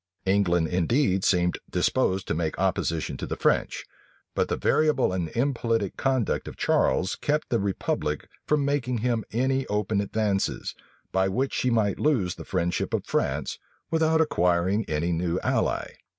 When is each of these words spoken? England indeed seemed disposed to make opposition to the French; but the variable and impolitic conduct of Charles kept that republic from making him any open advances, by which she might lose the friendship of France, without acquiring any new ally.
England 0.25 0.67
indeed 0.67 1.23
seemed 1.23 1.59
disposed 1.69 2.27
to 2.27 2.33
make 2.33 2.57
opposition 2.57 3.17
to 3.17 3.27
the 3.27 3.35
French; 3.35 3.85
but 4.33 4.47
the 4.47 4.57
variable 4.57 5.13
and 5.13 5.29
impolitic 5.37 5.95
conduct 5.95 6.47
of 6.47 6.57
Charles 6.57 7.15
kept 7.15 7.49
that 7.49 7.59
republic 7.59 8.27
from 8.47 8.65
making 8.65 8.97
him 8.97 9.23
any 9.31 9.67
open 9.67 10.01
advances, 10.01 10.73
by 11.11 11.27
which 11.27 11.53
she 11.53 11.69
might 11.69 11.99
lose 11.99 12.33
the 12.33 12.45
friendship 12.45 12.95
of 12.95 13.05
France, 13.05 13.59
without 13.91 14.19
acquiring 14.19 14.83
any 14.89 15.11
new 15.11 15.39
ally. 15.43 15.89